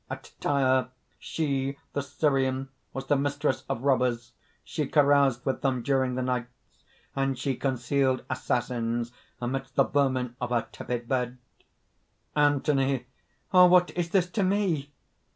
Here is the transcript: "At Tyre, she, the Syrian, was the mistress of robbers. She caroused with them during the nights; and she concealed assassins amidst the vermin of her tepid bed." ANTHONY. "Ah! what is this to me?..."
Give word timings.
"At 0.09 0.31
Tyre, 0.39 0.87
she, 1.19 1.77
the 1.93 2.01
Syrian, 2.01 2.69
was 2.91 3.05
the 3.05 3.15
mistress 3.15 3.63
of 3.69 3.83
robbers. 3.83 4.33
She 4.63 4.87
caroused 4.87 5.45
with 5.45 5.61
them 5.61 5.83
during 5.83 6.15
the 6.15 6.23
nights; 6.23 6.49
and 7.15 7.37
she 7.37 7.55
concealed 7.55 8.25
assassins 8.27 9.11
amidst 9.39 9.75
the 9.75 9.83
vermin 9.85 10.35
of 10.41 10.49
her 10.49 10.67
tepid 10.71 11.07
bed." 11.07 11.37
ANTHONY. 12.35 13.05
"Ah! 13.53 13.67
what 13.67 13.95
is 13.95 14.09
this 14.09 14.27
to 14.31 14.41
me?..." 14.41 14.91